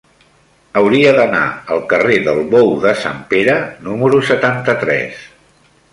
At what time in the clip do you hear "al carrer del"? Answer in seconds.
1.75-2.41